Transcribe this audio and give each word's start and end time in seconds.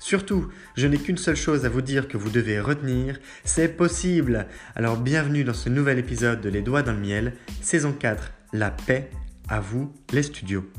Surtout, 0.00 0.48
je 0.76 0.86
n'ai 0.86 0.96
qu'une 0.96 1.18
seule 1.18 1.36
chose 1.36 1.64
à 1.64 1.68
vous 1.68 1.82
dire 1.82 2.06
que 2.06 2.16
vous 2.16 2.30
devez 2.30 2.60
retenir, 2.60 3.18
c'est 3.44 3.76
possible. 3.76 4.46
Alors 4.76 4.96
bienvenue 4.96 5.42
dans 5.42 5.54
ce 5.54 5.68
nouvel 5.68 5.98
épisode 5.98 6.40
de 6.40 6.48
Les 6.48 6.62
Doigts 6.62 6.82
dans 6.82 6.92
le 6.92 7.00
Miel, 7.00 7.32
saison 7.62 7.92
4, 7.92 8.32
La 8.52 8.70
paix, 8.70 9.10
à 9.48 9.58
vous 9.58 9.92
les 10.12 10.22
studios. 10.22 10.70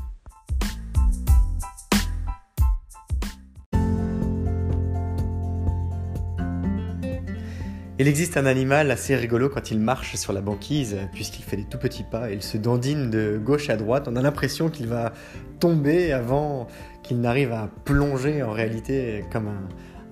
Il 8.00 8.08
existe 8.08 8.38
un 8.38 8.46
animal 8.46 8.90
assez 8.90 9.14
rigolo 9.14 9.50
quand 9.50 9.70
il 9.70 9.78
marche 9.78 10.16
sur 10.16 10.32
la 10.32 10.40
banquise, 10.40 10.96
puisqu'il 11.12 11.42
fait 11.42 11.58
des 11.58 11.66
tout 11.66 11.76
petits 11.76 12.02
pas 12.02 12.30
il 12.30 12.42
se 12.42 12.56
dandine 12.56 13.10
de 13.10 13.36
gauche 13.36 13.68
à 13.68 13.76
droite. 13.76 14.08
On 14.10 14.16
a 14.16 14.22
l'impression 14.22 14.70
qu'il 14.70 14.86
va 14.86 15.12
tomber 15.60 16.10
avant 16.10 16.66
qu'il 17.10 17.20
n'arrive 17.20 17.50
à 17.50 17.68
plonger 17.84 18.40
en 18.44 18.52
réalité 18.52 19.24
comme 19.32 19.50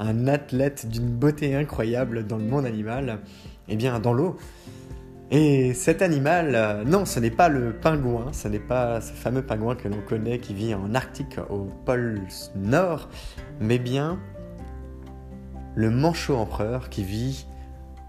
un, 0.00 0.26
athlète 0.26 0.88
d'une 0.88 1.08
beauté 1.08 1.54
incroyable 1.54 2.26
dans 2.26 2.38
le 2.38 2.42
monde 2.42 2.66
animal, 2.66 3.20
et 3.68 3.74
eh 3.74 3.76
bien 3.76 4.00
dans 4.00 4.12
l'eau. 4.12 4.36
Et 5.30 5.74
cet 5.74 6.02
animal, 6.02 6.56
euh, 6.56 6.82
non, 6.82 7.04
ce 7.04 7.20
n'est 7.20 7.30
pas 7.30 7.48
le 7.48 7.72
pingouin, 7.72 8.32
ce 8.32 8.48
n'est 8.48 8.58
pas 8.58 9.00
ce 9.00 9.12
fameux 9.12 9.42
pingouin 9.42 9.76
que 9.76 9.86
l'on 9.86 10.00
connaît 10.00 10.40
qui 10.40 10.54
vit 10.54 10.74
en 10.74 10.92
Arctique 10.92 11.38
au 11.50 11.68
pôle 11.84 12.20
Nord, 12.56 13.08
mais 13.60 13.78
bien 13.78 14.18
le 15.76 15.90
manchot 15.90 16.34
empereur 16.34 16.88
qui 16.88 17.04
vit 17.04 17.46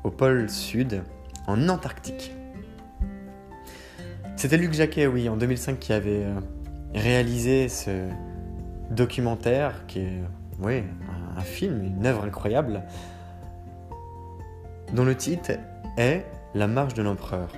au 0.04 0.10
pôle 0.10 0.50
Sud, 0.50 1.04
en 1.46 1.70
Antarctique. 1.70 2.34
C'était 4.36 4.58
Luc 4.58 4.74
Jacquet, 4.74 5.06
oui, 5.06 5.30
en 5.30 5.38
2005 5.38 5.78
qui 5.78 5.94
avait 5.94 6.24
euh, 6.24 6.40
réalisé 6.96 7.70
ce, 7.70 8.10
documentaire 8.92 9.86
qui 9.88 10.00
est 10.00 10.22
oui, 10.62 10.84
un, 11.38 11.42
film, 11.42 11.84
une 11.84 12.06
œuvre 12.06 12.24
incroyable, 12.24 12.84
dont 14.94 15.06
le 15.06 15.16
titre 15.16 15.52
est 15.98 16.26
La 16.54 16.68
marche 16.68 16.94
de 16.96 17.02
l'empereur. 17.02 17.50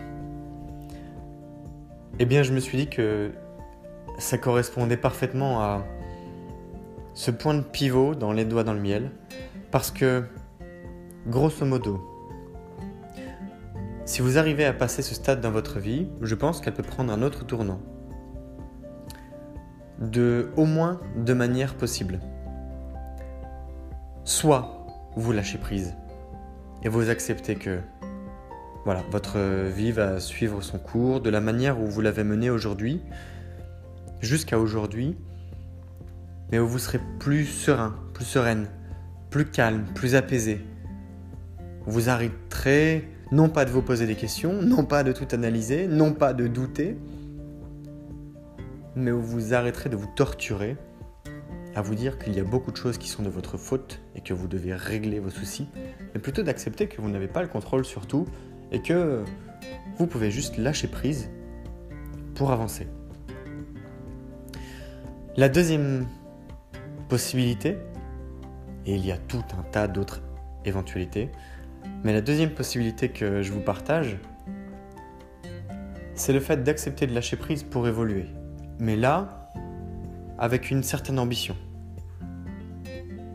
Eh 2.20 2.26
bien, 2.26 2.44
je 2.44 2.54
me 2.54 2.60
suis 2.60 2.78
dit 2.78 2.88
que 2.88 3.32
ça 4.20 4.38
correspondait 4.38 4.98
parfaitement 4.98 5.62
à 5.62 5.84
ce 7.16 7.32
point 7.32 7.56
de 7.56 7.62
pivot 7.62 8.14
dans 8.14 8.34
les 8.34 8.46
doigts 8.46 8.64
dans 8.64 8.74
le 8.74 8.80
miel, 8.80 9.10
parce 9.72 9.90
que, 9.90 10.24
grosso 11.26 11.66
modo, 11.66 12.08
si 14.06 14.22
vous 14.22 14.38
arrivez 14.38 14.66
à 14.66 14.74
passer 14.74 15.02
ce 15.02 15.16
stade 15.16 15.42
dans 15.42 15.52
votre 15.52 15.80
vie, 15.80 16.08
je 16.22 16.36
pense 16.36 16.62
qu'elle 16.62 16.74
peut 16.74 16.84
prendre 16.84 17.12
un 17.12 17.24
autre 17.24 17.46
tournant 17.46 17.80
de 20.02 20.50
au 20.58 20.66
moins 20.66 21.00
deux 21.16 21.36
manières 21.36 21.76
possibles. 21.76 22.20
Soit 24.24 24.86
vous 25.16 25.32
lâchez 25.32 25.58
prise 25.58 25.96
et 26.84 26.90
vous 26.90 27.10
acceptez 27.10 27.56
que 27.56 27.80
voilà, 28.84 29.04
votre 29.12 29.38
vie 29.70 29.92
va 29.92 30.20
suivre 30.20 30.62
son 30.62 30.80
cours 30.80 31.22
de 31.22 31.30
la 31.30 31.40
manière 31.40 31.80
où 31.80 31.86
vous 31.86 32.02
l'avez 32.02 32.24
menée 32.24 32.50
aujourd'hui 32.50 33.02
jusqu'à 34.22 34.58
aujourd'hui, 34.60 35.16
mais 36.52 36.60
où 36.60 36.68
vous 36.68 36.80
serez 36.80 37.00
plus 37.20 37.46
serein, 37.46 37.96
plus 38.14 38.26
sereine, 38.26 38.68
plus 39.30 39.46
calme, 39.46 39.86
plus 39.94 40.16
apaisé. 40.16 40.62
Vous 41.86 42.10
arrêterez 42.10 43.08
non 43.32 43.50
pas 43.50 43.66
de 43.66 43.70
vous 43.70 43.82
poser 43.82 44.08
des 44.08 44.16
questions, 44.16 44.62
non 44.62 44.84
pas 44.84 45.04
de 45.04 45.12
tout 45.12 45.28
analyser, 45.32 45.88
non 45.88 46.12
pas 46.12 46.34
de 46.34 46.48
douter, 46.48 46.98
mais 48.96 49.12
où 49.12 49.22
vous 49.22 49.54
arrêterez 49.54 49.90
de 49.90 49.96
vous 49.96 50.10
torturer 50.16 50.78
à 51.76 51.82
vous 51.82 51.96
dire 51.96 52.20
qu'il 52.20 52.36
y 52.36 52.40
a 52.40 52.44
beaucoup 52.44 52.72
de 52.72 52.78
choses 52.78 52.98
qui 52.98 53.08
sont 53.08 53.24
de 53.24 53.30
votre 53.30 53.58
faute 53.58 54.02
et 54.16 54.22
que 54.22 54.34
vous 54.34 54.48
devez 54.48 54.74
régler 54.74 55.20
vos 55.20 55.30
soucis, 55.30 55.68
mais 56.14 56.20
plutôt 56.20 56.44
d'accepter 56.44 56.88
que 56.88 57.02
vous 57.02 57.10
n'avez 57.10 57.28
pas 57.28 57.42
le 57.42 57.48
contrôle 57.48 57.86
sur 57.86 58.08
tout 58.08 58.28
et 58.72 58.82
que 58.82 59.24
vous 59.98 60.08
pouvez 60.08 60.32
juste 60.32 60.58
lâcher 60.58 60.88
prise 60.88 61.30
pour 62.36 62.52
avancer. 62.52 62.88
La 65.38 65.48
deuxième 65.48 66.08
possibilité, 67.08 67.78
et 68.86 68.96
il 68.96 69.06
y 69.06 69.12
a 69.12 69.18
tout 69.18 69.44
un 69.58 69.64
tas 69.64 69.88
d'autres 69.88 70.22
éventualités, 70.66 71.30
mais 72.04 72.12
la 72.12 72.22
deuxième 72.22 72.52
possibilité 72.52 73.10
que 73.10 73.42
je 73.42 73.52
vous 73.52 73.62
partage, 73.62 74.18
c'est 76.16 76.34
le 76.34 76.42
fait 76.42 76.64
d'accepter 76.64 77.08
de 77.08 77.14
lâcher 77.14 77.38
prise 77.38 77.64
pour 77.64 77.88
évoluer 77.88 78.26
mais 78.80 78.96
là, 78.96 79.52
avec 80.38 80.72
une 80.72 80.84
certaine 80.84 81.20
ambition. 81.20 81.56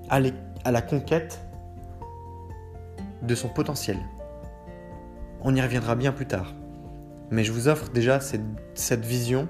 Aller 0.09 0.33
à 0.65 0.73
la 0.73 0.83
conquête 0.83 1.41
de 3.23 3.35
son 3.35 3.49
potentiel. 3.49 3.99
On 5.43 5.55
y 5.55 5.61
reviendra 5.61 5.95
bien 5.95 6.13
plus 6.13 6.27
tard. 6.27 6.55
Mais 7.31 7.45
je 7.45 7.53
vous 7.53 7.69
offre 7.69 7.91
déjà 7.91 8.21
cette, 8.21 8.43
cette 8.75 9.05
vision 9.05 9.49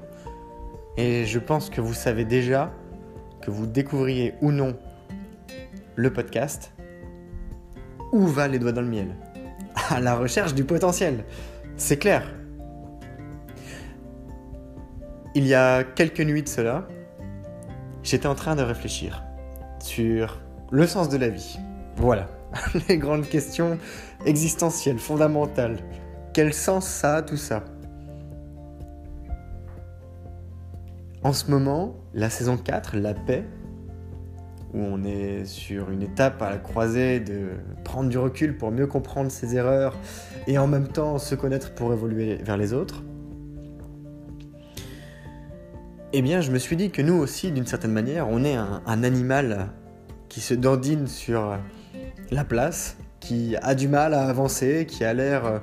et 0.96 1.26
je 1.26 1.38
pense 1.38 1.70
que 1.70 1.80
vous 1.80 1.94
savez 1.94 2.24
déjà 2.24 2.72
que 3.42 3.50
vous 3.50 3.66
découvriez 3.66 4.34
ou 4.40 4.50
non 4.50 4.76
le 5.94 6.12
podcast 6.12 6.72
où 8.12 8.26
va 8.26 8.48
les 8.48 8.58
doigts 8.58 8.72
dans 8.72 8.82
le 8.82 8.88
miel? 8.88 9.14
À 9.90 10.00
la 10.00 10.16
recherche 10.16 10.54
du 10.54 10.64
potentiel. 10.64 11.24
C'est 11.76 11.98
clair. 11.98 12.35
Il 15.38 15.46
y 15.46 15.52
a 15.52 15.84
quelques 15.84 16.22
nuits 16.22 16.42
de 16.42 16.48
cela, 16.48 16.88
j'étais 18.02 18.26
en 18.26 18.34
train 18.34 18.56
de 18.56 18.62
réfléchir 18.62 19.22
sur 19.80 20.40
le 20.70 20.86
sens 20.86 21.10
de 21.10 21.18
la 21.18 21.28
vie. 21.28 21.58
Voilà, 21.96 22.26
les 22.88 22.96
grandes 22.96 23.28
questions 23.28 23.76
existentielles, 24.24 24.98
fondamentales. 24.98 25.80
Quel 26.32 26.54
sens 26.54 26.86
ça 26.86 27.16
a 27.16 27.22
tout 27.22 27.36
ça? 27.36 27.64
En 31.22 31.34
ce 31.34 31.50
moment, 31.50 31.96
la 32.14 32.30
saison 32.30 32.56
4, 32.56 32.96
La 32.96 33.12
paix, 33.12 33.44
où 34.72 34.78
on 34.78 35.04
est 35.04 35.44
sur 35.44 35.90
une 35.90 36.00
étape 36.00 36.40
à 36.40 36.48
la 36.48 36.56
croisée 36.56 37.20
de 37.20 37.50
prendre 37.84 38.08
du 38.08 38.16
recul 38.16 38.56
pour 38.56 38.70
mieux 38.70 38.86
comprendre 38.86 39.30
ses 39.30 39.54
erreurs 39.54 39.98
et 40.46 40.56
en 40.56 40.66
même 40.66 40.88
temps 40.88 41.18
se 41.18 41.34
connaître 41.34 41.74
pour 41.74 41.92
évoluer 41.92 42.36
vers 42.36 42.56
les 42.56 42.72
autres, 42.72 43.02
eh 46.12 46.22
bien 46.22 46.40
je 46.40 46.50
me 46.50 46.58
suis 46.58 46.76
dit 46.76 46.90
que 46.90 47.02
nous 47.02 47.14
aussi, 47.14 47.50
d'une 47.52 47.66
certaine 47.66 47.92
manière, 47.92 48.28
on 48.28 48.44
est 48.44 48.54
un, 48.54 49.02
animal 49.02 49.70
qui 50.28 50.40
se 50.40 50.54
dandine 50.54 51.06
sur 51.06 51.58
la 52.30 52.44
place, 52.44 52.96
qui 53.20 53.56
a 53.62 53.74
du 53.74 53.88
mal 53.88 54.14
à 54.14 54.26
avancer, 54.26 54.86
qui 54.86 55.04
a 55.04 55.12
l'air 55.12 55.60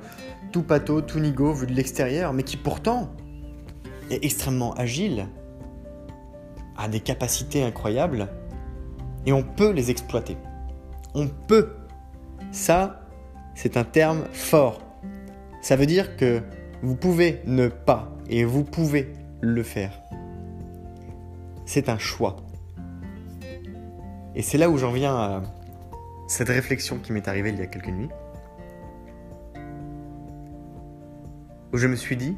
tout 0.52 0.62
pâteau, 0.62 1.00
tout 1.00 1.18
nigo 1.18 1.52
vu 1.52 1.66
de 1.66 1.72
l'extérieur, 1.72 2.32
mais 2.32 2.42
qui 2.42 2.56
pourtant 2.56 3.10
est 4.10 4.24
extrêmement 4.24 4.74
agile, 4.74 5.26
a 6.76 6.88
des 6.88 7.00
capacités 7.00 7.62
incroyables, 7.62 8.28
et 9.26 9.32
on 9.32 9.42
peut 9.42 9.70
les 9.70 9.90
exploiter. 9.90 10.36
On 11.14 11.28
peut. 11.28 11.70
Ça, 12.52 13.08
c'est 13.54 13.76
un 13.76 13.84
terme 13.84 14.24
fort. 14.32 14.80
Ça 15.60 15.76
veut 15.76 15.86
dire 15.86 16.16
que 16.16 16.42
vous 16.82 16.96
pouvez 16.96 17.40
ne 17.46 17.68
pas, 17.68 18.12
et 18.28 18.44
vous 18.44 18.64
pouvez 18.64 19.12
le 19.40 19.62
faire. 19.62 20.03
C'est 21.66 21.88
un 21.88 21.98
choix. 21.98 22.36
Et 24.34 24.42
c'est 24.42 24.58
là 24.58 24.68
où 24.68 24.78
j'en 24.78 24.92
viens 24.92 25.14
à 25.14 25.42
cette 26.26 26.48
réflexion 26.48 26.98
qui 26.98 27.12
m'est 27.12 27.28
arrivée 27.28 27.50
il 27.50 27.58
y 27.58 27.62
a 27.62 27.66
quelques 27.66 27.88
nuits. 27.88 28.10
Où 31.72 31.76
je 31.76 31.86
me 31.86 31.96
suis 31.96 32.16
dit, 32.16 32.36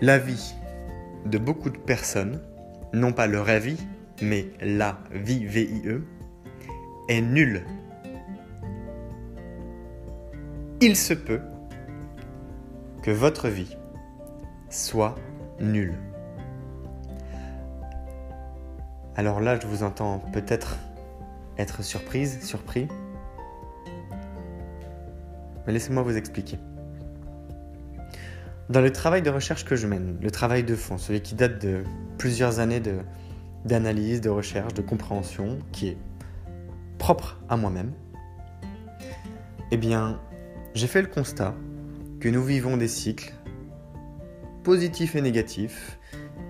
la 0.00 0.18
vie 0.18 0.54
de 1.26 1.38
beaucoup 1.38 1.70
de 1.70 1.78
personnes, 1.78 2.40
non 2.92 3.12
pas 3.12 3.26
leur 3.26 3.48
avis, 3.48 3.78
mais 4.20 4.46
la 4.60 4.98
vie, 5.12 5.44
V-I-E, 5.46 6.02
est 7.08 7.20
nulle. 7.20 7.64
Il 10.80 10.96
se 10.96 11.14
peut 11.14 11.40
que 13.02 13.10
votre 13.10 13.48
vie 13.48 13.76
soit 14.70 15.14
nulle. 15.60 15.94
Alors 19.14 19.40
là, 19.40 19.58
je 19.60 19.66
vous 19.66 19.82
entends 19.82 20.20
peut-être 20.32 20.78
être 21.58 21.82
surprise, 21.82 22.42
surpris. 22.42 22.88
Mais 25.66 25.72
laissez-moi 25.72 26.02
vous 26.02 26.16
expliquer. 26.16 26.58
Dans 28.70 28.80
le 28.80 28.90
travail 28.90 29.20
de 29.20 29.28
recherche 29.28 29.66
que 29.66 29.76
je 29.76 29.86
mène, 29.86 30.16
le 30.22 30.30
travail 30.30 30.64
de 30.64 30.74
fond, 30.74 30.96
celui 30.96 31.20
qui 31.20 31.34
date 31.34 31.60
de 31.60 31.84
plusieurs 32.16 32.58
années 32.58 32.80
d'analyse, 33.66 34.22
de, 34.22 34.30
recherche, 34.30 34.72
de 34.72 34.80
compréhension, 34.80 35.58
qui 35.72 35.88
est 35.88 35.98
propre 36.98 37.38
à 37.50 37.56
moi-même, 37.58 37.92
eh 39.70 39.76
bien, 39.76 40.20
j'ai 40.74 40.86
fait 40.86 41.02
le 41.02 41.08
constat 41.08 41.54
que 42.18 42.30
nous 42.30 42.42
vivons 42.42 42.78
des 42.78 42.88
cycles 42.88 43.34
positifs 44.62 45.16
et 45.16 45.20
négatifs 45.20 45.98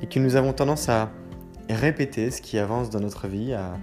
et 0.00 0.06
que 0.06 0.20
nous 0.20 0.36
avons 0.36 0.52
tendance 0.52 0.88
à 0.88 1.10
répéter 1.74 2.30
ce 2.30 2.40
qui 2.40 2.58
avance 2.58 2.90
dans 2.90 3.00
notre 3.00 3.28
vie, 3.28 3.52
à 3.52 3.78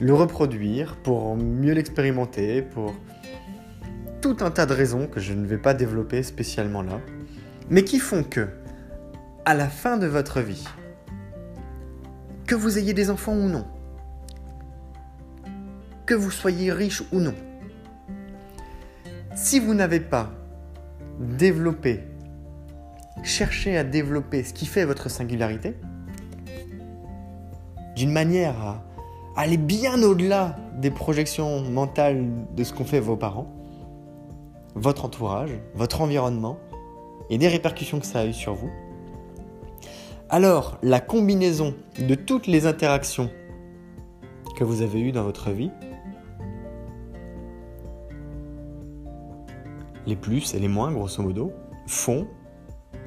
le 0.00 0.14
reproduire 0.14 0.96
pour 0.96 1.36
mieux 1.36 1.72
l'expérimenter, 1.72 2.62
pour 2.62 2.94
tout 4.20 4.36
un 4.40 4.50
tas 4.50 4.66
de 4.66 4.72
raisons 4.72 5.06
que 5.06 5.20
je 5.20 5.32
ne 5.32 5.46
vais 5.46 5.58
pas 5.58 5.74
développer 5.74 6.22
spécialement 6.22 6.82
là 6.82 7.00
mais 7.70 7.84
qui 7.84 7.98
font 7.98 8.22
que, 8.22 8.48
à 9.44 9.54
la 9.54 9.68
fin 9.68 9.96
de 9.96 10.06
votre 10.06 10.40
vie, 10.40 10.66
que 12.46 12.54
vous 12.54 12.78
ayez 12.78 12.94
des 12.94 13.10
enfants 13.10 13.34
ou 13.34 13.48
non, 13.48 13.66
que 16.04 16.14
vous 16.14 16.30
soyez 16.30 16.72
riche 16.72 17.02
ou 17.12 17.20
non, 17.20 17.34
si 19.34 19.58
vous 19.58 19.74
n'avez 19.74 20.00
pas 20.00 20.32
développé, 21.18 22.04
cherché 23.22 23.76
à 23.76 23.84
développer 23.84 24.44
ce 24.44 24.52
qui 24.52 24.66
fait 24.66 24.84
votre 24.84 25.10
singularité, 25.10 25.74
d'une 27.96 28.12
manière 28.12 28.60
à 28.60 28.82
aller 29.36 29.56
bien 29.56 30.02
au-delà 30.02 30.56
des 30.78 30.90
projections 30.90 31.62
mentales 31.62 32.26
de 32.54 32.64
ce 32.64 32.72
qu'ont 32.72 32.84
fait 32.84 33.00
vos 33.00 33.16
parents, 33.16 33.50
votre 34.74 35.06
entourage, 35.06 35.50
votre 35.74 36.02
environnement, 36.02 36.58
et 37.30 37.38
des 37.38 37.48
répercussions 37.48 37.98
que 37.98 38.06
ça 38.06 38.20
a 38.20 38.26
eu 38.26 38.32
sur 38.32 38.54
vous, 38.54 38.70
alors 40.28 40.78
la 40.82 41.00
combinaison 41.00 41.74
de 41.98 42.14
toutes 42.14 42.46
les 42.46 42.66
interactions 42.66 43.30
que 44.56 44.64
vous 44.64 44.82
avez 44.82 45.00
eues 45.00 45.12
dans 45.12 45.24
votre 45.24 45.50
vie, 45.50 45.70
les 50.06 50.16
plus 50.16 50.54
et 50.54 50.58
les 50.58 50.68
moins, 50.68 50.92
grosso 50.92 51.22
modo, 51.22 51.52
font 51.86 52.26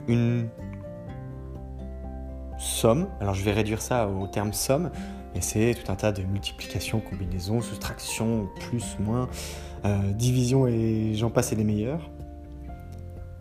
une 0.07 0.49
somme. 2.79 3.07
Alors 3.19 3.33
je 3.33 3.43
vais 3.43 3.51
réduire 3.51 3.81
ça 3.81 4.07
au 4.07 4.27
terme 4.27 4.53
somme, 4.53 4.91
mais 5.33 5.41
c'est 5.41 5.75
tout 5.75 5.91
un 5.91 5.95
tas 5.95 6.11
de 6.11 6.23
multiplications, 6.23 6.99
combinaisons, 6.99 7.61
soustractions, 7.61 8.49
plus, 8.59 8.97
moins, 8.99 9.27
euh, 9.85 10.11
division 10.13 10.67
et 10.67 11.13
j'en 11.15 11.29
passe 11.29 11.51
et 11.51 11.55
des 11.55 11.63
meilleurs 11.63 12.09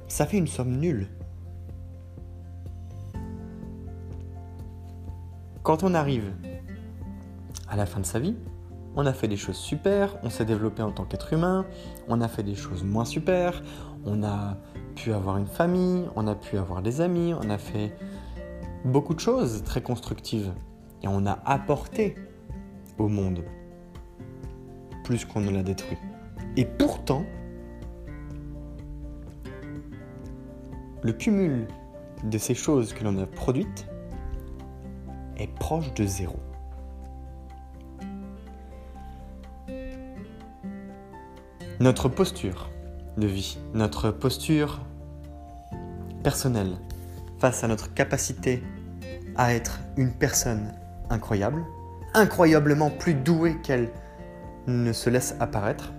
ça 0.08 0.26
fait 0.26 0.38
une 0.38 0.46
somme 0.46 0.76
nulle. 0.76 1.06
Quand 5.62 5.82
on 5.82 5.94
arrive 5.94 6.32
à 7.68 7.76
la 7.76 7.84
fin 7.84 8.00
de 8.00 8.06
sa 8.06 8.18
vie, 8.18 8.34
on 8.96 9.04
a 9.04 9.12
fait 9.12 9.28
des 9.28 9.36
choses 9.36 9.56
super, 9.56 10.16
on 10.22 10.30
s'est 10.30 10.46
développé 10.46 10.82
en 10.82 10.90
tant 10.90 11.04
qu'être 11.04 11.32
humain, 11.34 11.66
on 12.08 12.22
a 12.22 12.28
fait 12.28 12.42
des 12.42 12.54
choses 12.54 12.82
moins 12.82 13.04
super, 13.04 13.62
on 14.04 14.24
a 14.24 14.56
pu 14.96 15.12
avoir 15.12 15.36
une 15.36 15.46
famille, 15.46 16.06
on 16.16 16.26
a 16.26 16.34
pu 16.34 16.56
avoir 16.56 16.80
des 16.80 17.02
amis, 17.02 17.34
on 17.34 17.50
a 17.50 17.58
fait 17.58 17.94
beaucoup 18.84 19.14
de 19.14 19.20
choses 19.20 19.62
très 19.64 19.82
constructives 19.82 20.52
et 21.02 21.08
on 21.08 21.26
a 21.26 21.38
apporté 21.44 22.16
au 22.98 23.08
monde 23.08 23.44
plus 25.04 25.24
qu'on 25.24 25.40
ne 25.40 25.50
l'a 25.50 25.62
détruit. 25.62 25.96
Et 26.56 26.64
pourtant, 26.64 27.24
le 31.02 31.12
cumul 31.12 31.66
de 32.24 32.38
ces 32.38 32.54
choses 32.54 32.92
que 32.92 33.04
l'on 33.04 33.16
a 33.18 33.26
produites 33.26 33.86
est 35.36 35.52
proche 35.54 35.94
de 35.94 36.04
zéro. 36.04 36.36
Notre 41.80 42.08
posture 42.08 42.70
de 43.16 43.26
vie, 43.26 43.56
notre 43.72 44.10
posture 44.10 44.80
personnelle 46.24 46.76
face 47.38 47.64
à 47.64 47.68
notre 47.68 47.92
capacité 47.94 48.62
à 49.36 49.54
être 49.54 49.80
une 49.96 50.12
personne 50.12 50.72
incroyable, 51.10 51.64
incroyablement 52.14 52.90
plus 52.90 53.14
douée 53.14 53.56
qu'elle 53.62 53.88
ne 54.66 54.92
se 54.92 55.10
laisse 55.10 55.34
apparaître, 55.40 55.92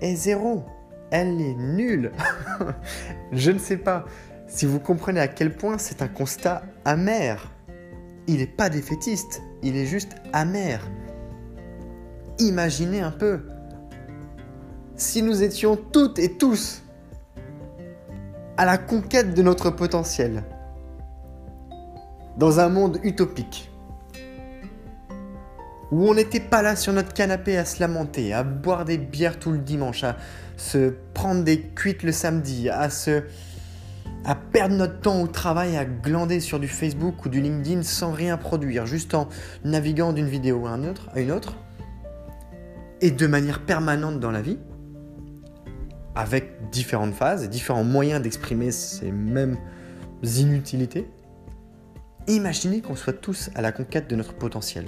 est 0.00 0.14
zéro 0.14 0.64
elle 1.10 1.40
est 1.40 1.54
nulle. 1.54 2.12
Je 3.32 3.50
ne 3.50 3.58
sais 3.58 3.76
pas 3.76 4.04
si 4.48 4.66
vous 4.66 4.80
comprenez 4.80 5.20
à 5.20 5.28
quel 5.28 5.54
point 5.54 5.78
c'est 5.78 6.02
un 6.02 6.08
constat 6.08 6.62
amer. 6.84 7.50
Il 8.26 8.38
n'est 8.38 8.46
pas 8.46 8.68
défaitiste, 8.68 9.42
il 9.62 9.76
est 9.76 9.86
juste 9.86 10.16
amer. 10.32 10.80
Imaginez 12.38 13.00
un 13.00 13.12
peu. 13.12 13.40
Si 14.96 15.22
nous 15.22 15.42
étions 15.42 15.76
toutes 15.76 16.18
et 16.18 16.36
tous 16.36 16.82
à 18.56 18.64
la 18.64 18.78
conquête 18.78 19.34
de 19.34 19.42
notre 19.42 19.70
potentiel, 19.70 20.44
dans 22.38 22.60
un 22.60 22.68
monde 22.68 22.98
utopique, 23.02 23.70
où 25.90 26.08
on 26.08 26.14
n'était 26.14 26.40
pas 26.40 26.62
là 26.62 26.74
sur 26.74 26.92
notre 26.92 27.12
canapé 27.12 27.56
à 27.56 27.64
se 27.64 27.80
lamenter, 27.80 28.32
à 28.32 28.42
boire 28.42 28.84
des 28.84 28.98
bières 28.98 29.38
tout 29.38 29.52
le 29.52 29.58
dimanche, 29.58 30.04
à 30.04 30.16
se 30.56 30.94
prendre 31.14 31.44
des 31.44 31.60
cuites 31.60 32.02
le 32.02 32.12
samedi, 32.12 32.68
à 32.68 32.90
se 32.90 33.22
à 34.24 34.34
perdre 34.34 34.74
notre 34.74 35.00
temps 35.00 35.22
au 35.22 35.28
travail 35.28 35.76
à 35.76 35.84
glander 35.84 36.40
sur 36.40 36.58
du 36.58 36.66
Facebook 36.66 37.24
ou 37.24 37.28
du 37.28 37.40
LinkedIn 37.40 37.82
sans 37.82 38.10
rien 38.10 38.36
produire, 38.36 38.84
juste 38.84 39.14
en 39.14 39.28
naviguant 39.64 40.12
d'une 40.12 40.26
vidéo 40.26 40.66
à, 40.66 40.70
un 40.70 40.82
autre, 40.82 41.08
à 41.14 41.20
une 41.20 41.30
autre, 41.30 41.54
et 43.00 43.12
de 43.12 43.26
manière 43.28 43.60
permanente 43.60 44.18
dans 44.18 44.32
la 44.32 44.42
vie, 44.42 44.58
avec 46.16 46.70
différentes 46.70 47.14
phases 47.14 47.44
et 47.44 47.48
différents 47.48 47.84
moyens 47.84 48.20
d'exprimer 48.22 48.72
ces 48.72 49.12
mêmes 49.12 49.56
inutilités, 50.24 51.08
imaginez 52.26 52.80
qu'on 52.80 52.96
soit 52.96 53.12
tous 53.12 53.50
à 53.54 53.60
la 53.60 53.70
conquête 53.70 54.08
de 54.08 54.16
notre 54.16 54.34
potentiel. 54.34 54.86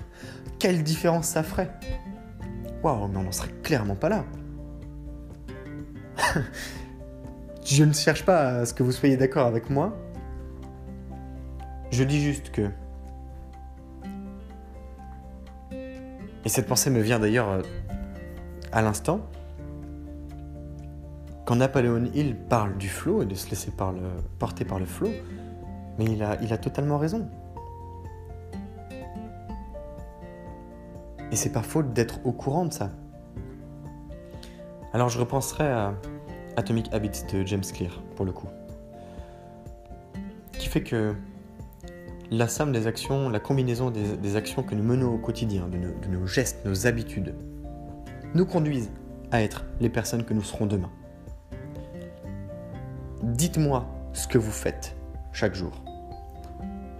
Quelle 0.59 0.83
différence 0.83 1.27
ça 1.29 1.43
ferait? 1.43 1.71
Waouh, 2.83 3.09
mais 3.09 3.19
on 3.19 3.23
n'en 3.23 3.33
serait 3.33 3.53
clairement 3.63 3.95
pas 3.95 4.09
là. 4.09 4.25
je 7.65 7.85
ne 7.85 7.93
cherche 7.93 8.25
pas 8.25 8.61
à 8.61 8.67
ce 8.67 8.73
que 8.75 8.83
vous 8.83 8.93
soyez 8.93 9.17
d'accord 9.17 9.47
avec 9.47 9.71
moi. 9.71 9.97
Je 11.93 12.03
dis 12.05 12.21
juste 12.21 12.51
que 12.51 12.71
Et 16.45 16.51
cette 16.51 16.67
pensée 16.67 16.89
me 16.89 17.01
vient 17.01 17.19
d'ailleurs 17.19 17.51
euh, 17.51 17.63
à 18.73 18.81
l'instant, 18.81 19.21
quand 21.49 21.57
Napoléon 21.57 22.05
Hill 22.13 22.37
parle 22.37 22.77
du 22.77 22.91
flot 22.91 23.23
et 23.23 23.25
de 23.25 23.35
se 23.35 23.49
laisser 23.49 23.73
porter 24.39 24.67
par 24.67 24.79
le 24.79 24.85
flot, 24.85 25.09
mais 25.99 26.05
il 26.05 26.23
a, 26.23 26.37
il 26.43 26.53
a 26.53 26.59
totalement 26.59 26.99
raison. 26.99 27.27
Et 31.33 31.37
c'est 31.37 31.49
pas 31.49 31.63
faute 31.63 31.95
d'être 31.95 32.21
au 32.27 32.33
courant 32.33 32.67
de 32.67 32.73
ça. 32.75 32.91
Alors 34.93 35.09
je 35.09 35.19
repenserai 35.19 35.67
à 35.67 35.95
Atomic 36.59 36.93
Habits 36.93 37.23
de 37.33 37.43
James 37.47 37.65
Clear, 37.65 38.03
pour 38.15 38.27
le 38.27 38.33
coup. 38.33 38.49
Qui 40.53 40.69
fait 40.69 40.83
que 40.83 41.15
la 42.31 42.47
somme 42.47 42.73
des 42.73 42.87
actions, 42.87 43.31
la 43.31 43.41
combinaison 43.41 43.91
des, 43.91 44.37
actions 44.37 44.63
que 44.63 44.75
nous 44.75 44.85
menons 44.85 45.15
au 45.15 45.19
quotidien, 45.19 45.67
de 45.69 45.79
nos, 45.79 45.99
de 45.99 46.09
nos 46.09 46.27
gestes, 46.27 46.67
nos 46.67 46.87
habitudes, 46.87 47.35
nous 48.35 48.45
conduisent 48.45 48.91
à 49.31 49.41
être 49.41 49.65
les 49.81 49.89
personnes 49.89 50.25
que 50.25 50.35
nous 50.35 50.43
serons 50.43 50.67
demain. 50.67 50.91
Dites-moi 53.35 53.87
ce 54.15 54.27
que 54.27 54.39
vous 54.39 54.51
faites 54.51 54.97
chaque 55.33 55.55
jour. 55.55 55.83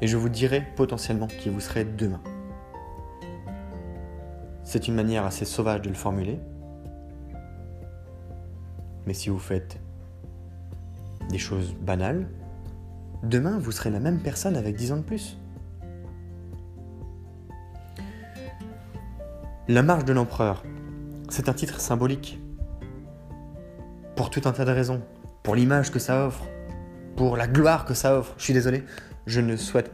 Et 0.03 0.07
je 0.07 0.19
vous 0.19 0.29
dirai 0.29 0.63
potentiellement 0.77 1.27
qui 1.27 1.49
vous 1.49 1.61
serez 1.61 1.87
demain. 1.87 2.21
C'est 4.63 4.89
une 4.89 4.95
manière 4.95 5.25
assez 5.25 5.47
sauvage 5.47 5.81
de 5.81 5.89
le 5.89 5.95
formuler. 5.95 6.39
Mais 9.07 9.15
si 9.15 9.31
vous 9.31 9.39
faites 9.39 9.81
des 11.31 11.39
choses 11.39 11.75
banales, 11.81 12.29
demain 13.23 13.59
vous 13.59 13.73
serez 13.73 13.89
la 13.89 13.99
même 13.99 14.21
personne 14.21 14.57
avec 14.57 14.77
10 14.77 14.93
ans 14.93 14.97
de 14.99 15.03
plus. 15.03 15.39
La 19.67 19.83
marche 19.83 20.05
de 20.05 20.13
l'empereur, 20.13 20.63
c'est 21.31 21.49
un 21.49 21.55
titre 21.55 21.81
symbolique. 21.81 22.39
Pour 24.15 24.29
tout 24.29 24.43
un 24.45 24.53
tas 24.53 24.67
de 24.67 24.73
raisons 24.73 25.01
pour 25.49 25.57
l'image 25.57 25.91
que 25.91 25.99
ça 25.99 26.27
offre, 26.27 26.45
pour 27.17 27.39
la 27.39 27.47
gloire 27.47 27.87
que 27.87 27.95
ça 27.95 28.19
offre. 28.19 28.35
Je 28.37 28.45
suis 28.45 28.53
désolé, 28.53 28.85
je 29.27 29.41
ne 29.41 29.57
souhaite 29.57 29.91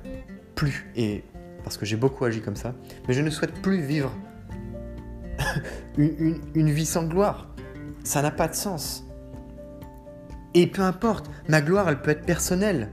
plus, 0.56 0.90
et 0.96 1.22
parce 1.62 1.76
que 1.76 1.86
j'ai 1.86 1.94
beaucoup 1.94 2.24
agi 2.24 2.40
comme 2.40 2.56
ça, 2.56 2.74
mais 3.06 3.14
je 3.14 3.20
ne 3.20 3.30
souhaite 3.30 3.52
plus 3.62 3.80
vivre 3.80 4.10
une, 5.96 6.70
vie 6.70 6.84
sans 6.84 7.04
gloire. 7.04 7.54
Ça 8.02 8.20
n'a 8.20 8.32
pas 8.32 8.48
de 8.48 8.56
sens. 8.56 9.04
Et 10.54 10.66
peu 10.66 10.82
importe, 10.82 11.30
ma 11.46 11.60
gloire, 11.60 11.88
elle 11.88 12.02
peut 12.02 12.10
être 12.10 12.26
personnelle. 12.26 12.88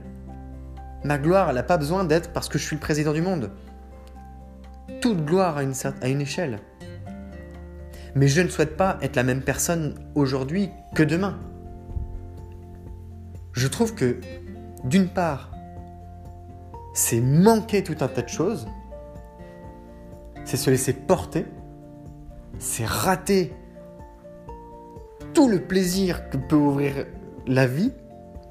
Ma 1.02 1.18
gloire, 1.18 1.48
elle 1.48 1.56
n'a 1.56 1.64
pas 1.64 1.78
besoin 1.78 2.04
d'être 2.04 2.32
parce 2.32 2.48
que 2.48 2.58
je 2.58 2.64
suis 2.64 2.76
le 2.76 2.80
président 2.80 3.12
du 3.12 3.22
monde. 3.22 3.50
Toute 5.00 5.24
gloire 5.24 5.56
a 5.56 5.64
une, 5.64 5.74
à 6.00 6.06
une 6.06 6.20
échelle. 6.20 6.60
Mais 8.14 8.28
je 8.28 8.40
ne 8.40 8.46
souhaite 8.46 8.76
pas 8.76 8.98
être 9.02 9.16
la 9.16 9.24
même 9.24 9.42
personne 9.42 9.96
aujourd'hui 10.14 10.70
que 10.94 11.02
demain 11.02 11.40
je 13.52 13.68
trouve 13.68 13.94
que, 13.94 14.18
d'une 14.84 15.08
part, 15.08 15.50
c'est 16.94 17.20
manquer 17.20 17.82
tout 17.82 17.96
un 18.00 18.08
tas 18.08 18.22
de 18.22 18.28
choses, 18.28 18.66
c'est 20.44 20.56
se 20.56 20.70
laisser 20.70 20.92
porter, 20.92 21.46
c'est 22.58 22.86
rater 22.86 23.54
tout 25.34 25.48
le 25.48 25.62
plaisir 25.62 26.28
que 26.30 26.36
peut 26.36 26.56
ouvrir 26.56 27.06
la 27.46 27.66
vie, 27.66 27.92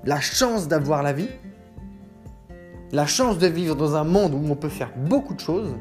la 0.03 0.19
chance 0.19 0.67
d'avoir 0.67 1.03
la 1.03 1.13
vie, 1.13 1.29
la 2.91 3.05
chance 3.05 3.37
de 3.37 3.47
vivre 3.47 3.75
dans 3.75 3.95
un 3.95 4.03
monde 4.03 4.33
où 4.33 4.51
on 4.51 4.55
peut 4.55 4.69
faire 4.69 4.91
beaucoup 4.95 5.33
de 5.33 5.39
choses, 5.39 5.75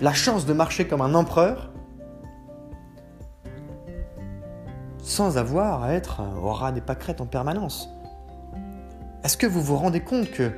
la 0.00 0.12
chance 0.12 0.46
de 0.46 0.52
marcher 0.52 0.86
comme 0.86 1.00
un 1.00 1.14
empereur, 1.14 1.72
sans 5.08 5.38
avoir 5.38 5.84
à 5.84 5.94
être 5.94 6.20
au 6.42 6.52
ras 6.52 6.70
des 6.70 6.82
pâquerettes 6.82 7.22
en 7.22 7.26
permanence. 7.26 7.88
Est-ce 9.24 9.38
que 9.38 9.46
vous 9.46 9.62
vous 9.62 9.76
rendez 9.76 10.00
compte 10.00 10.30
que 10.30 10.52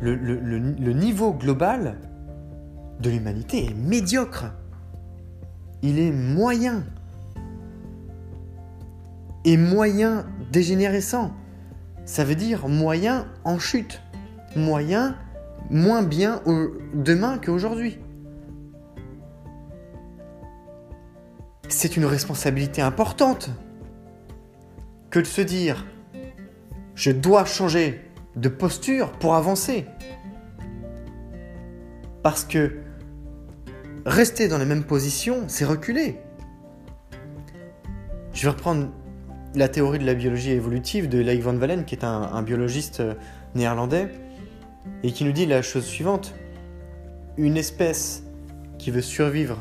le, 0.00 0.92
niveau 0.92 1.32
global 1.32 1.98
de 3.00 3.10
l'humanité 3.10 3.66
est 3.66 3.74
médiocre? 3.74 4.46
Il 5.82 5.98
est 5.98 6.12
moyen. 6.12 6.84
Et 9.44 9.56
moyen 9.56 10.24
dégénérescent. 10.52 11.32
Ça 12.04 12.24
veut 12.24 12.36
dire 12.36 12.68
moyen 12.68 13.26
en 13.42 13.58
chute. 13.58 14.02
Moyen 14.54 15.16
moins 15.68 16.02
bien 16.02 16.42
demain 16.94 17.38
qu'aujourd'hui. 17.38 17.98
C'est 21.80 21.96
une 21.96 22.04
responsabilité 22.04 22.82
importante 22.82 23.48
que 25.08 25.18
de 25.18 25.24
se 25.24 25.40
dire 25.40 25.86
je 26.94 27.10
dois 27.10 27.46
changer 27.46 28.02
de 28.36 28.50
posture 28.50 29.12
pour 29.12 29.34
avancer. 29.34 29.86
Parce 32.22 32.44
que 32.44 32.80
rester 34.04 34.46
dans 34.46 34.58
la 34.58 34.66
même 34.66 34.84
position, 34.84 35.44
c'est 35.46 35.64
reculer. 35.64 36.18
Je 38.34 38.42
vais 38.42 38.50
reprendre 38.50 38.90
la 39.54 39.70
théorie 39.70 40.00
de 40.00 40.04
la 40.04 40.12
biologie 40.12 40.50
évolutive 40.50 41.08
de 41.08 41.16
Leigh 41.16 41.40
van 41.40 41.54
Valen, 41.54 41.86
qui 41.86 41.94
est 41.94 42.04
un, 42.04 42.24
un 42.24 42.42
biologiste 42.42 43.00
euh, 43.00 43.14
néerlandais, 43.54 44.10
et 45.02 45.12
qui 45.12 45.24
nous 45.24 45.32
dit 45.32 45.46
la 45.46 45.62
chose 45.62 45.86
suivante. 45.86 46.34
Une 47.38 47.56
espèce 47.56 48.22
qui 48.76 48.90
veut 48.90 49.00
survivre 49.00 49.56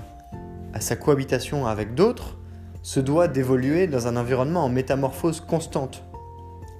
à 0.73 0.81
sa 0.81 0.95
cohabitation 0.95 1.65
avec 1.65 1.95
d'autres, 1.95 2.37
se 2.81 2.99
doit 2.99 3.27
d'évoluer 3.27 3.87
dans 3.87 4.07
un 4.07 4.15
environnement 4.15 4.63
en 4.63 4.69
métamorphose 4.69 5.41
constante. 5.41 6.03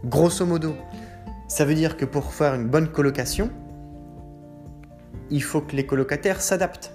Grosso 0.05 0.45
modo, 0.45 0.75
ça 1.47 1.65
veut 1.65 1.75
dire 1.75 1.97
que 1.97 2.05
pour 2.05 2.33
faire 2.33 2.55
une 2.55 2.67
bonne 2.67 2.87
colocation, 2.87 3.49
il 5.29 5.43
faut 5.43 5.61
que 5.61 5.75
les 5.75 5.85
colocataires 5.85 6.41
s'adaptent. 6.41 6.93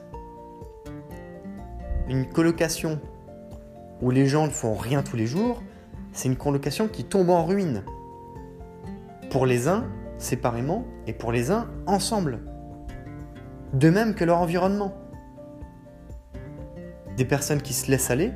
Une 2.08 2.26
colocation 2.28 3.00
où 4.00 4.10
les 4.10 4.26
gens 4.26 4.46
ne 4.46 4.52
font 4.52 4.74
rien 4.74 5.02
tous 5.02 5.16
les 5.16 5.26
jours, 5.26 5.62
c'est 6.12 6.28
une 6.28 6.36
colocation 6.36 6.88
qui 6.88 7.04
tombe 7.04 7.30
en 7.30 7.44
ruine. 7.44 7.82
Pour 9.30 9.46
les 9.46 9.68
uns, 9.68 9.84
séparément, 10.18 10.84
et 11.06 11.12
pour 11.12 11.32
les 11.32 11.50
uns, 11.50 11.68
ensemble. 11.86 12.40
De 13.72 13.90
même 13.90 14.14
que 14.14 14.24
leur 14.24 14.38
environnement 14.38 14.94
des 17.16 17.24
personnes 17.24 17.62
qui 17.62 17.72
se 17.72 17.90
laissent 17.90 18.10
aller 18.10 18.32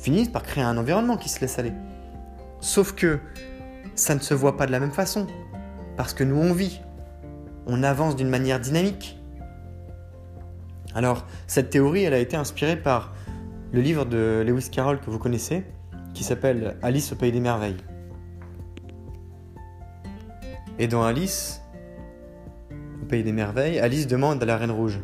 finissent 0.00 0.28
par 0.28 0.42
créer 0.42 0.64
un 0.64 0.76
environnement 0.76 1.16
qui 1.16 1.28
se 1.28 1.40
laisse 1.40 1.58
aller. 1.58 1.72
Sauf 2.60 2.94
que 2.94 3.20
ça 3.94 4.14
ne 4.14 4.20
se 4.20 4.34
voit 4.34 4.56
pas 4.56 4.66
de 4.66 4.72
la 4.72 4.80
même 4.80 4.92
façon. 4.92 5.26
Parce 5.96 6.14
que 6.14 6.24
nous, 6.24 6.36
on 6.36 6.52
vit. 6.52 6.80
On 7.66 7.82
avance 7.82 8.16
d'une 8.16 8.28
manière 8.28 8.60
dynamique. 8.60 9.18
Alors, 10.94 11.26
cette 11.46 11.70
théorie, 11.70 12.04
elle 12.04 12.14
a 12.14 12.18
été 12.18 12.36
inspirée 12.36 12.76
par 12.76 13.12
le 13.72 13.80
livre 13.80 14.04
de 14.04 14.42
Lewis 14.46 14.68
Carroll 14.70 15.00
que 15.00 15.10
vous 15.10 15.18
connaissez, 15.18 15.64
qui 16.14 16.24
s'appelle 16.24 16.76
Alice 16.82 17.12
au 17.12 17.16
Pays 17.16 17.32
des 17.32 17.40
Merveilles. 17.40 17.76
Et 20.78 20.86
dans 20.86 21.02
Alice, 21.02 21.60
au 23.02 23.06
Pays 23.06 23.22
des 23.22 23.32
Merveilles, 23.32 23.78
Alice 23.80 24.06
demande 24.06 24.42
à 24.42 24.46
la 24.46 24.56
Reine 24.56 24.70
Rouge 24.70 25.00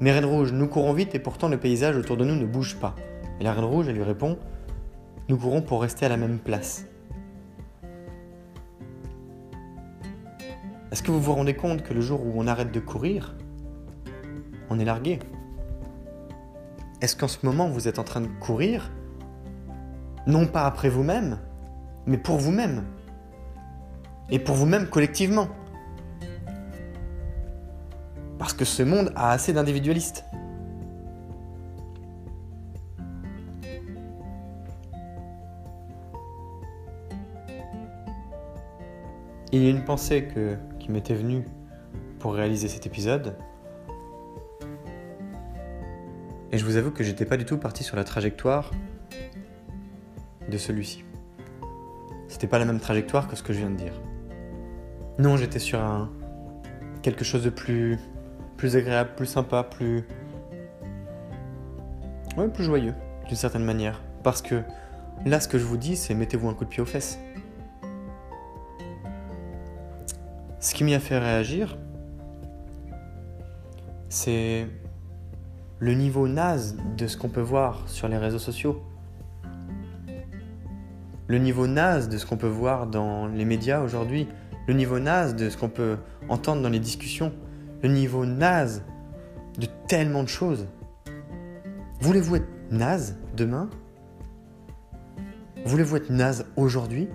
mais 0.00 0.12
Reine 0.12 0.26
Rouge, 0.26 0.52
nous 0.52 0.68
courons 0.68 0.92
vite 0.92 1.14
et 1.14 1.18
pourtant 1.18 1.48
le 1.48 1.58
paysage 1.58 1.96
autour 1.96 2.16
de 2.16 2.24
nous 2.24 2.34
ne 2.36 2.44
bouge 2.44 2.76
pas. 2.76 2.94
Et 3.40 3.44
la 3.44 3.52
Reine 3.52 3.64
Rouge, 3.64 3.88
elle 3.88 3.96
lui 3.96 4.02
répond 4.02 4.38
Nous 5.28 5.38
courons 5.38 5.62
pour 5.62 5.80
rester 5.80 6.04
à 6.04 6.08
la 6.08 6.16
même 6.16 6.38
place. 6.38 6.86
Est-ce 10.92 11.02
que 11.02 11.10
vous 11.10 11.20
vous 11.20 11.32
rendez 11.32 11.54
compte 11.54 11.82
que 11.82 11.94
le 11.94 12.00
jour 12.00 12.24
où 12.24 12.32
on 12.36 12.46
arrête 12.46 12.72
de 12.72 12.80
courir, 12.80 13.34
on 14.70 14.78
est 14.78 14.84
largué? 14.84 15.18
Est-ce 17.00 17.16
qu'en 17.16 17.28
ce 17.28 17.44
moment 17.44 17.68
vous 17.68 17.88
êtes 17.88 17.98
en 17.98 18.04
train 18.04 18.20
de 18.20 18.28
courir, 18.40 18.90
non 20.26 20.46
pas 20.46 20.64
après 20.64 20.88
vous-même, 20.88 21.38
mais 22.06 22.16
pour 22.16 22.36
vous-même 22.36 22.84
Et 24.30 24.38
pour 24.38 24.54
vous-même 24.54 24.88
collectivement 24.88 25.48
que 28.56 28.64
ce 28.64 28.82
monde 28.82 29.12
a 29.14 29.30
assez 29.30 29.52
d'individualistes. 29.52 30.24
Il 39.52 39.62
y 39.62 39.66
a 39.68 39.70
une 39.70 39.84
pensée 39.84 40.28
qui 40.80 40.90
m'était 40.90 41.14
venue 41.14 41.44
pour 42.18 42.34
réaliser 42.34 42.68
cet 42.68 42.86
épisode. 42.86 43.36
Et 46.52 46.58
je 46.58 46.64
vous 46.64 46.76
avoue 46.76 46.90
que 46.90 47.04
j'étais 47.04 47.24
pas 47.24 47.36
du 47.36 47.44
tout 47.44 47.58
parti 47.58 47.84
sur 47.84 47.96
la 47.96 48.04
trajectoire 48.04 48.70
de 50.50 50.58
celui-ci. 50.58 51.04
C'était 52.28 52.46
pas 52.46 52.58
la 52.58 52.64
même 52.64 52.80
trajectoire 52.80 53.28
que 53.28 53.36
ce 53.36 53.42
que 53.42 53.52
je 53.52 53.58
viens 53.58 53.70
de 53.70 53.76
dire. 53.76 54.00
Non, 55.18 55.36
j'étais 55.36 55.58
sur 55.58 55.80
un, 55.80 56.10
quelque 57.02 57.24
chose 57.24 57.44
de 57.44 57.50
plus, 57.50 57.98
plus 58.56 58.76
agréable, 58.76 59.10
plus 59.16 59.26
sympa, 59.26 59.62
plus... 59.62 60.04
Ouais, 62.36 62.48
plus 62.48 62.64
joyeux, 62.64 62.94
d'une 63.26 63.36
certaine 63.36 63.64
manière. 63.64 64.02
Parce 64.22 64.42
que 64.42 64.62
là, 65.24 65.40
ce 65.40 65.48
que 65.48 65.58
je 65.58 65.64
vous 65.64 65.76
dis, 65.76 65.96
c'est 65.96 66.14
mettez-vous 66.14 66.48
un 66.48 66.54
coup 66.54 66.64
de 66.64 66.70
pied 66.70 66.82
aux 66.82 66.86
fesses. 66.86 67.18
Ce 70.60 70.74
qui 70.74 70.84
m'y 70.84 70.94
a 70.94 71.00
fait 71.00 71.18
réagir, 71.18 71.78
c'est 74.08 74.66
le 75.78 75.94
niveau 75.94 76.26
naze 76.26 76.76
de 76.96 77.06
ce 77.06 77.16
qu'on 77.16 77.28
peut 77.28 77.40
voir 77.40 77.88
sur 77.88 78.08
les 78.08 78.16
réseaux 78.16 78.38
sociaux. 78.38 78.82
Le 81.28 81.38
niveau 81.38 81.66
naze 81.66 82.08
de 82.08 82.18
ce 82.18 82.26
qu'on 82.26 82.36
peut 82.36 82.46
voir 82.46 82.86
dans 82.86 83.26
les 83.26 83.44
médias 83.44 83.80
aujourd'hui. 83.82 84.28
Le 84.66 84.74
niveau 84.74 84.98
naze 84.98 85.36
de 85.36 85.50
ce 85.50 85.56
qu'on 85.56 85.68
peut 85.68 85.98
entendre 86.28 86.62
dans 86.62 86.68
les 86.68 86.80
discussions. 86.80 87.32
Le 87.86 87.92
niveau 87.92 88.26
naze 88.26 88.82
de 89.60 89.68
tellement 89.86 90.24
de 90.24 90.28
choses. 90.28 90.66
Voulez-vous 92.00 92.34
être 92.34 92.48
naze 92.72 93.16
demain? 93.36 93.70
Voulez-vous 95.64 95.94
être 95.94 96.10
naze 96.10 96.46
aujourd'hui? 96.56 97.08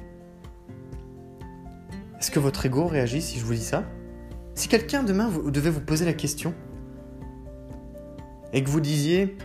Est-ce 2.18 2.32
que 2.32 2.40
votre 2.40 2.66
ego 2.66 2.88
réagit 2.88 3.22
si 3.22 3.38
je 3.38 3.44
vous 3.44 3.54
dis 3.54 3.66
ça? 3.66 3.84
Si 4.56 4.70
quelqu'un 4.70 5.04
demain 5.04 5.28
vous 5.28 5.52
devait 5.52 5.72
vous 5.72 5.82
poser 5.82 6.06
la 6.06 6.14
question 6.14 6.54
et 8.54 8.64
que 8.64 8.70
vous 8.70 8.80
disiez 8.80 9.38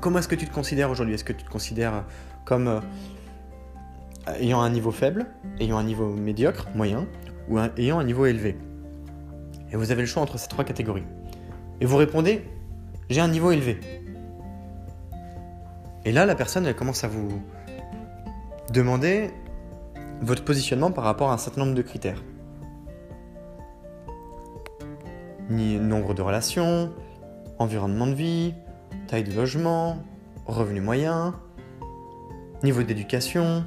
comment 0.00 0.20
est-ce 0.20 0.28
que 0.28 0.36
tu 0.36 0.46
te 0.46 0.54
considères 0.54 0.90
aujourd'hui? 0.92 1.14
Est-ce 1.14 1.24
que 1.24 1.32
tu 1.32 1.44
te 1.44 1.50
considères 1.50 2.04
comme 2.44 2.68
euh, 2.68 2.80
ayant 4.38 4.60
un 4.60 4.70
niveau 4.70 4.92
faible, 4.92 5.26
ayant 5.58 5.78
un 5.78 5.82
niveau 5.82 6.14
médiocre, 6.14 6.68
moyen, 6.76 7.08
ou 7.48 7.58
ayant 7.58 7.98
un 7.98 8.04
niveau 8.04 8.26
élevé? 8.26 8.56
Et 9.72 9.76
vous 9.76 9.90
avez 9.90 10.02
le 10.02 10.06
choix 10.06 10.22
entre 10.22 10.38
ces 10.38 10.48
trois 10.48 10.64
catégories. 10.64 11.04
Et 11.80 11.86
vous 11.86 11.96
répondez, 11.96 12.44
j'ai 13.10 13.20
un 13.20 13.28
niveau 13.28 13.50
élevé. 13.50 13.80
Et 16.04 16.12
là, 16.12 16.26
la 16.26 16.34
personne, 16.34 16.66
elle 16.66 16.76
commence 16.76 17.04
à 17.04 17.08
vous 17.08 17.42
demander 18.72 19.30
votre 20.20 20.44
positionnement 20.44 20.92
par 20.92 21.04
rapport 21.04 21.30
à 21.30 21.34
un 21.34 21.38
certain 21.38 21.62
nombre 21.62 21.74
de 21.74 21.82
critères. 21.82 22.22
nombre 25.50 26.14
de 26.14 26.22
relations, 26.22 26.92
environnement 27.58 28.06
de 28.06 28.14
vie, 28.14 28.54
taille 29.06 29.24
de 29.24 29.34
logement, 29.34 29.98
revenu 30.46 30.80
moyen, 30.80 31.34
niveau 32.62 32.82
d'éducation, 32.82 33.64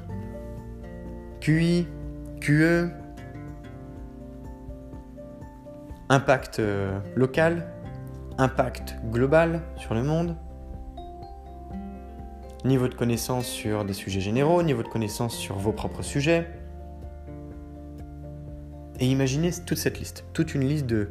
QI, 1.40 1.86
QE, 2.40 2.90
impact 6.08 6.60
euh, 6.60 6.98
local, 7.14 7.66
impact 8.38 8.96
global 9.10 9.62
sur 9.76 9.94
le 9.94 10.02
monde, 10.02 10.36
niveau 12.64 12.88
de 12.88 12.94
connaissance 12.94 13.46
sur 13.46 13.84
des 13.84 13.92
sujets 13.92 14.20
généraux, 14.20 14.62
niveau 14.62 14.82
de 14.82 14.88
connaissance 14.88 15.36
sur 15.36 15.56
vos 15.56 15.72
propres 15.72 16.02
sujets. 16.02 16.48
Et 18.98 19.06
imaginez 19.06 19.50
toute 19.66 19.78
cette 19.78 19.98
liste, 19.98 20.24
toute 20.32 20.54
une 20.54 20.66
liste 20.66 20.86
de 20.86 21.08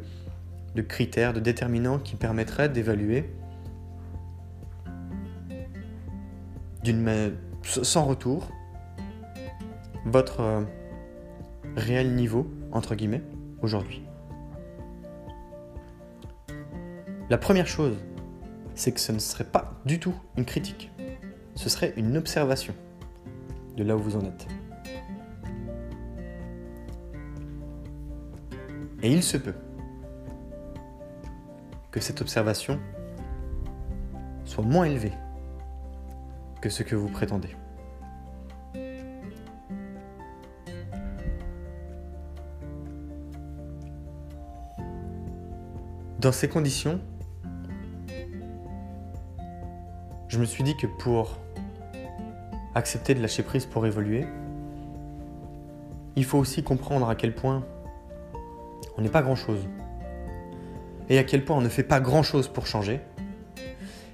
critères, 0.88 1.34
de 1.34 1.40
déterminants 1.40 2.00
qui 2.00 2.16
permettraient 2.16 2.70
d'évaluer 2.70 3.30
sans 7.64 8.06
retour 8.06 8.50
votre 10.06 10.42
euh, 10.42 10.62
réel 11.76 12.14
niveau, 12.14 12.48
entre 12.72 12.96
guillemets, 12.96 13.24
aujourd'hui. 13.62 14.05
La 17.28 17.40
première 17.40 17.66
chose, 17.66 17.98
c'est 18.76 18.92
que 18.92 19.00
ce 19.00 19.12
ne 19.12 19.18
serait 19.18 19.46
pas 19.46 19.82
du 19.84 20.00
tout 20.00 20.14
une 20.38 20.46
critique. 20.46 20.92
Ce 21.56 21.70
serait 21.70 21.94
une 21.98 22.18
observation 22.18 22.76
de 23.76 23.84
là 23.84 23.96
où 23.96 24.00
vous 24.00 24.16
en 24.16 24.22
êtes. 24.22 24.48
Et 29.02 29.12
il 29.12 29.24
se 29.24 29.38
peut 29.38 29.56
que 31.90 32.00
cette 32.00 32.22
observation 32.22 32.80
soit 34.44 34.64
moins 34.64 34.86
élevée 34.86 35.14
que 36.62 36.70
ce 36.70 36.84
que 36.84 36.96
vous 36.96 37.10
prétendez. 37.10 37.56
Dans 46.20 46.32
ces 46.32 46.48
conditions, 46.48 47.00
je 50.36 50.40
me 50.42 50.46
suis 50.46 50.66
dit 50.66 50.76
que 50.76 50.86
pour 50.86 51.38
accepter 52.74 53.16
de 53.16 53.22
lâcher 53.22 53.42
prise 53.42 53.66
pour 53.66 53.86
évoluer, 53.86 54.26
il 56.18 56.26
faut 56.26 56.38
aussi 56.38 56.62
comprendre 56.62 57.08
à 57.08 57.16
quel 57.16 57.34
point 57.34 57.64
on 58.98 59.02
n'est 59.02 59.08
pas 59.08 59.22
grand-chose 59.22 59.66
et 61.08 61.18
à 61.18 61.24
quel 61.24 61.46
point 61.46 61.56
on 61.56 61.62
ne 61.62 61.70
fait 61.70 61.84
pas 61.84 62.02
grand-chose 62.02 62.50
pour 62.50 62.68
changer, 62.68 63.00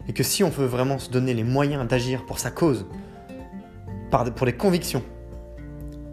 et 0.08 0.14
que 0.14 0.22
si 0.22 0.44
on 0.44 0.50
veut 0.50 0.68
vraiment 0.68 1.00
se 1.00 1.10
donner 1.10 1.34
les 1.34 1.44
moyens 1.44 1.88
d'agir 1.88 2.24
pour 2.28 2.38
sa 2.38 2.52
cause, 2.52 2.86
pour 4.12 4.46
des 4.46 4.54
convictions, 4.54 5.02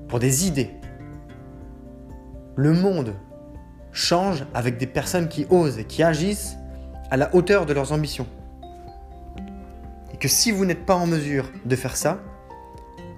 pour 0.08 0.20
des 0.20 0.46
idées, 0.46 0.70
le 2.56 2.72
monde 2.72 3.14
change 3.92 4.46
avec 4.54 4.78
des 4.78 4.86
personnes 4.86 5.28
qui 5.28 5.46
osent 5.50 5.78
et 5.78 5.84
qui 5.84 6.02
agissent 6.02 6.56
à 7.10 7.18
la 7.18 7.34
hauteur 7.34 7.66
de 7.66 7.74
leurs 7.74 7.92
ambitions. 7.92 8.26
Que 10.20 10.28
si 10.28 10.50
vous 10.50 10.64
n'êtes 10.64 10.84
pas 10.84 10.96
en 10.96 11.06
mesure 11.06 11.50
de 11.64 11.76
faire 11.76 11.96
ça, 11.96 12.20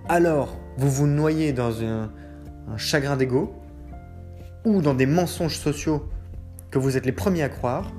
alors 0.09 0.59
vous 0.77 0.91
vous 0.91 1.07
noyez 1.07 1.53
dans 1.53 1.83
un, 1.83 2.13
un 2.69 2.77
chagrin 2.77 3.17
d'ego 3.17 3.55
ou 4.65 4.83
dans 4.83 4.95
des 4.95 5.07
mensonges 5.07 5.57
sociaux 5.57 6.09
que 6.71 6.79
vous 6.79 6.97
êtes 6.97 7.07
les 7.07 7.13
premiers 7.13 7.43
à 7.43 7.49
croire, 7.49 7.91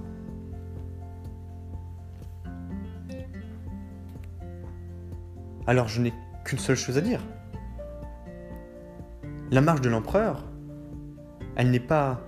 alors 5.68 5.88
je 5.88 6.02
n'ai 6.02 6.14
qu'une 6.44 6.60
seule 6.60 6.76
chose 6.76 6.98
à 6.98 7.02
dire. 7.02 7.22
La 9.52 9.62
marche 9.62 9.82
de 9.82 9.90
l'empereur, 9.90 10.46
elle 11.56 11.72
n'est 11.72 11.80
pas 11.80 12.22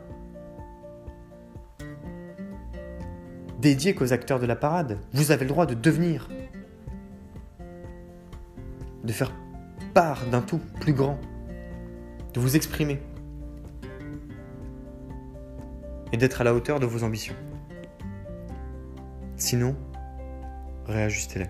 dédiée 3.60 3.96
qu'aux 3.96 4.12
acteurs 4.12 4.40
de 4.40 4.46
la 4.46 4.58
parade. 4.58 5.00
Vous 5.14 5.32
avez 5.32 5.46
le 5.46 5.50
droit 5.50 5.66
de 5.66 5.74
devenir, 5.74 6.28
de 9.04 9.12
faire 9.12 9.32
part 9.94 10.26
d'un 10.28 10.42
tout 10.42 10.60
plus 10.80 10.94
grand, 10.94 11.20
de 12.34 12.40
vous 12.40 12.56
exprimer. 12.56 13.00
et 16.14 16.18
d'être 16.18 16.40
à 16.40 16.44
la 16.44 16.54
hauteur 16.54 16.80
de 16.80 16.86
vos 16.86 17.04
ambitions. 17.04 17.36
Sinon, 19.36 19.76
réajustez-les. 20.86 21.50